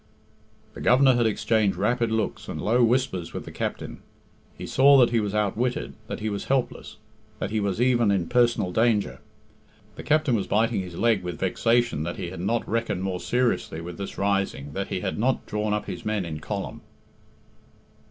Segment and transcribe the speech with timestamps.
[0.73, 3.99] The Governor had exchanged rapid looks and low whispers with the captain.
[4.57, 6.97] He saw that he was outwitted, that he was helpless,
[7.37, 9.19] that he was even in personal danger.
[9.97, 13.79] The captain was biting his leg with vexation that he had not reckoned more seriously
[13.79, 16.81] with this rising that he had not drawn up his men in column.